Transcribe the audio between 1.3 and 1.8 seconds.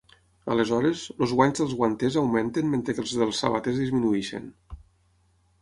guanys dels